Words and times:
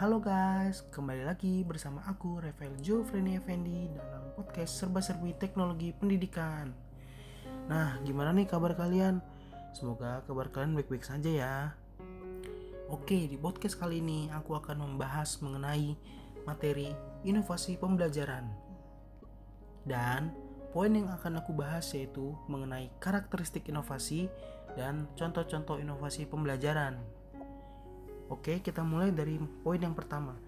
Halo 0.00 0.16
guys, 0.16 0.80
kembali 0.96 1.28
lagi 1.28 1.60
bersama 1.60 2.00
aku 2.08 2.40
Revel 2.40 2.72
Jofreni 2.80 3.36
Effendi 3.36 3.84
dalam 3.92 4.32
podcast 4.32 4.80
serba-serbi 4.80 5.36
teknologi 5.36 5.92
pendidikan. 5.92 6.72
Nah, 7.68 8.00
gimana 8.00 8.32
nih 8.32 8.48
kabar 8.48 8.72
kalian? 8.72 9.20
Semoga 9.76 10.24
kabar 10.24 10.48
kalian 10.48 10.72
baik-baik 10.72 11.04
saja 11.04 11.28
ya. 11.28 11.56
Oke, 12.88 13.28
di 13.28 13.36
podcast 13.36 13.76
kali 13.76 14.00
ini 14.00 14.32
aku 14.32 14.56
akan 14.56 14.88
membahas 14.88 15.36
mengenai 15.44 15.92
materi 16.48 16.96
inovasi 17.28 17.76
pembelajaran. 17.76 18.48
Dan 19.84 20.32
poin 20.72 20.96
yang 20.96 21.12
akan 21.12 21.44
aku 21.44 21.52
bahas 21.52 21.92
yaitu 21.92 22.32
mengenai 22.48 22.88
karakteristik 23.04 23.68
inovasi 23.68 24.32
dan 24.80 25.12
contoh-contoh 25.12 25.76
inovasi 25.76 26.24
pembelajaran. 26.24 27.19
Oke, 28.30 28.62
kita 28.62 28.86
mulai 28.86 29.10
dari 29.10 29.42
poin 29.66 29.82
yang 29.82 29.90
pertama, 29.90 30.38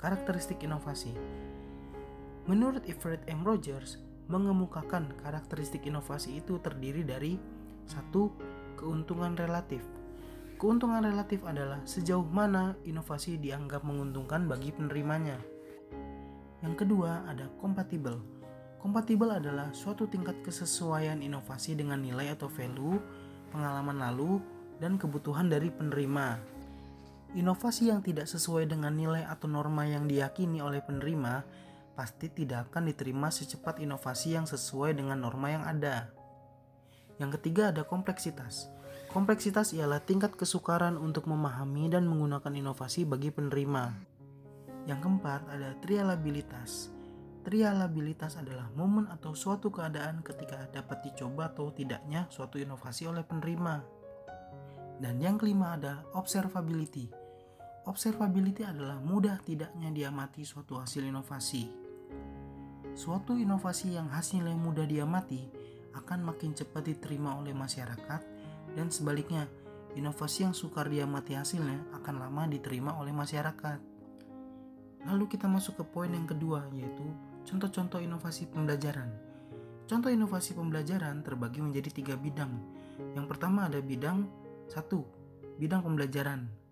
karakteristik 0.00 0.64
inovasi. 0.64 1.12
Menurut 2.48 2.80
Everett 2.88 3.20
M. 3.28 3.44
Rogers, 3.44 4.00
mengemukakan 4.32 5.12
karakteristik 5.20 5.84
inovasi 5.84 6.40
itu 6.40 6.56
terdiri 6.56 7.04
dari 7.04 7.36
satu 7.84 8.32
keuntungan 8.80 9.36
relatif. 9.36 9.84
Keuntungan 10.56 11.04
relatif 11.04 11.44
adalah 11.44 11.84
sejauh 11.84 12.24
mana 12.24 12.72
inovasi 12.88 13.36
dianggap 13.36 13.84
menguntungkan 13.84 14.48
bagi 14.48 14.72
penerimanya. 14.72 15.36
Yang 16.64 16.74
kedua 16.80 17.28
ada 17.28 17.52
kompatibel. 17.60 18.24
Kompatibel 18.80 19.36
adalah 19.36 19.68
suatu 19.76 20.08
tingkat 20.08 20.40
kesesuaian 20.40 21.20
inovasi 21.20 21.76
dengan 21.76 22.00
nilai 22.00 22.32
atau 22.32 22.48
value, 22.48 22.96
pengalaman 23.52 24.00
lalu, 24.00 24.40
dan 24.80 24.96
kebutuhan 24.96 25.52
dari 25.52 25.68
penerima. 25.68 26.57
Inovasi 27.36 27.92
yang 27.92 28.00
tidak 28.00 28.24
sesuai 28.24 28.72
dengan 28.72 28.96
nilai 28.96 29.20
atau 29.28 29.52
norma 29.52 29.84
yang 29.84 30.08
diyakini 30.08 30.64
oleh 30.64 30.80
penerima 30.80 31.44
pasti 31.92 32.32
tidak 32.32 32.72
akan 32.72 32.88
diterima 32.88 33.28
secepat 33.28 33.82
inovasi 33.84 34.38
yang 34.38 34.48
sesuai 34.48 34.96
dengan 34.96 35.20
norma 35.20 35.52
yang 35.52 35.66
ada. 35.66 36.08
Yang 37.18 37.42
ketiga 37.42 37.74
ada 37.74 37.82
kompleksitas. 37.84 38.70
Kompleksitas 39.10 39.74
ialah 39.74 39.98
tingkat 40.00 40.38
kesukaran 40.38 40.94
untuk 40.94 41.26
memahami 41.26 41.90
dan 41.90 42.06
menggunakan 42.06 42.54
inovasi 42.54 43.02
bagi 43.02 43.34
penerima. 43.34 43.92
Yang 44.86 44.98
keempat 45.04 45.40
ada 45.52 45.76
trialabilitas. 45.84 46.94
Trialabilitas 47.42 48.40
adalah 48.40 48.72
momen 48.72 49.08
atau 49.10 49.36
suatu 49.36 49.68
keadaan 49.68 50.24
ketika 50.24 50.68
dapat 50.70 51.04
dicoba 51.04 51.52
atau 51.52 51.72
tidaknya 51.72 52.24
suatu 52.32 52.56
inovasi 52.56 53.08
oleh 53.10 53.24
penerima. 53.24 53.80
Dan 55.02 55.18
yang 55.18 55.34
kelima 55.34 55.74
ada 55.74 56.04
observability. 56.14 57.27
Observability 57.88 58.68
adalah 58.68 59.00
mudah 59.00 59.40
tidaknya 59.40 59.88
diamati 59.88 60.44
suatu 60.44 60.76
hasil 60.76 61.08
inovasi. 61.08 61.72
Suatu 62.92 63.40
inovasi 63.40 63.96
yang 63.96 64.12
hasilnya 64.12 64.52
mudah 64.52 64.84
diamati 64.84 65.48
akan 65.96 66.28
makin 66.28 66.52
cepat 66.52 66.84
diterima 66.84 67.40
oleh 67.40 67.56
masyarakat 67.56 68.20
dan 68.76 68.92
sebaliknya, 68.92 69.48
inovasi 69.96 70.44
yang 70.44 70.52
sukar 70.52 70.92
diamati 70.92 71.32
hasilnya 71.32 71.96
akan 71.96 72.28
lama 72.28 72.44
diterima 72.44 72.92
oleh 73.00 73.08
masyarakat. 73.16 73.80
Lalu 75.08 75.24
kita 75.24 75.48
masuk 75.48 75.80
ke 75.80 75.84
poin 75.88 76.12
yang 76.12 76.28
kedua 76.28 76.68
yaitu 76.76 77.08
contoh-contoh 77.48 78.04
inovasi 78.04 78.52
pembelajaran. 78.52 79.08
Contoh 79.88 80.12
inovasi 80.12 80.52
pembelajaran 80.52 81.24
terbagi 81.24 81.64
menjadi 81.64 81.88
tiga 81.88 82.20
bidang. 82.20 82.52
Yang 83.16 83.32
pertama 83.32 83.64
ada 83.64 83.80
bidang 83.80 84.28
satu, 84.68 85.08
bidang 85.56 85.80
pembelajaran. 85.80 86.67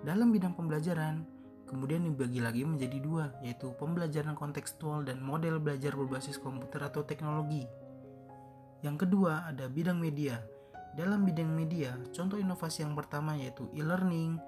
Dalam 0.00 0.32
bidang 0.32 0.56
pembelajaran, 0.56 1.28
kemudian 1.68 2.08
dibagi 2.08 2.40
lagi 2.40 2.64
menjadi 2.64 3.04
dua, 3.04 3.36
yaitu 3.44 3.68
pembelajaran 3.76 4.32
kontekstual 4.32 5.04
dan 5.04 5.20
model 5.20 5.60
belajar 5.60 5.92
berbasis 5.92 6.40
komputer 6.40 6.80
atau 6.80 7.04
teknologi. 7.04 7.68
Yang 8.80 9.04
kedua 9.04 9.44
ada 9.44 9.68
bidang 9.68 10.00
media. 10.00 10.40
Dalam 10.96 11.28
bidang 11.28 11.52
media, 11.52 12.00
contoh 12.16 12.40
inovasi 12.40 12.80
yang 12.80 12.96
pertama 12.96 13.36
yaitu 13.36 13.68
e-learning, 13.76 14.40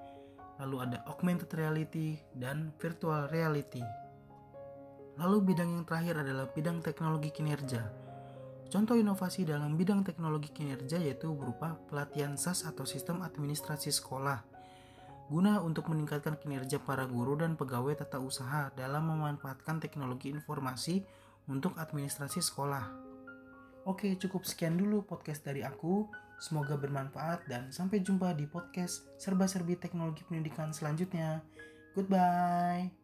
lalu 0.57 0.89
ada 0.89 1.05
augmented 1.05 1.53
reality 1.53 2.17
dan 2.33 2.73
virtual 2.81 3.29
reality. 3.29 3.85
Lalu 5.21 5.53
bidang 5.53 5.69
yang 5.69 5.85
terakhir 5.85 6.25
adalah 6.25 6.49
bidang 6.49 6.81
teknologi 6.81 7.29
kinerja. 7.29 7.93
Contoh 8.73 8.97
inovasi 8.97 9.45
dalam 9.45 9.77
bidang 9.77 10.01
teknologi 10.01 10.49
kinerja 10.49 10.97
yaitu 10.97 11.29
berupa 11.29 11.77
pelatihan 11.85 12.33
SAS 12.41 12.65
atau 12.65 12.89
sistem 12.89 13.21
administrasi 13.21 13.93
sekolah 13.93 14.52
guna 15.33 15.65
untuk 15.65 15.89
meningkatkan 15.89 16.37
kinerja 16.37 16.77
para 16.77 17.09
guru 17.09 17.33
dan 17.33 17.57
pegawai 17.57 17.97
tata 17.97 18.21
usaha 18.21 18.69
dalam 18.77 19.09
memanfaatkan 19.09 19.81
teknologi 19.81 20.29
informasi 20.29 21.01
untuk 21.49 21.73
administrasi 21.81 22.37
sekolah. 22.37 22.85
Oke, 23.89 24.13
cukup 24.21 24.45
sekian 24.45 24.77
dulu 24.77 25.01
podcast 25.01 25.41
dari 25.41 25.65
aku. 25.65 26.05
Semoga 26.37 26.77
bermanfaat 26.77 27.49
dan 27.49 27.73
sampai 27.73 28.05
jumpa 28.05 28.37
di 28.37 28.45
podcast 28.45 29.09
serba-serbi 29.17 29.73
teknologi 29.81 30.21
pendidikan 30.21 30.69
selanjutnya. 30.69 31.41
Goodbye. 31.97 33.02